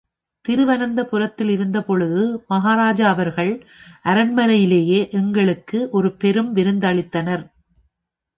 திருவனந்தபுரத்திலிருந்த 0.45 1.79
பொழுது, 1.79 2.43
மஹாராஜா 2.49 3.07
அவர்கள் 3.07 3.51
அரண்மனையிலேயே 4.05 5.11
எங்களுக்கு 5.11 5.89
ஒரு 5.91 6.11
பெரும் 6.15 6.55
விருந்தளித்தனர். 6.55 7.43